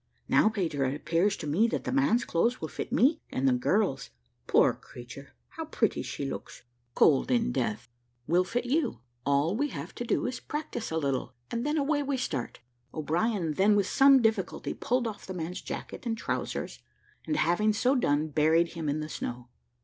[0.27, 3.53] Now, Peter, it appears to me that the man's clothes will fit me, and the
[3.53, 4.09] girl's
[4.47, 6.63] (poor creature, how pretty she looks,
[6.95, 7.87] cold in death!)
[8.25, 9.01] will fit you.
[9.27, 12.61] All we have to do is to practise a little, and then away we start."
[12.91, 16.79] O'Brien then, with some difficulty, pulled off the man's jacket and trowsers,
[17.27, 19.49] and having so done, buried him in the snow.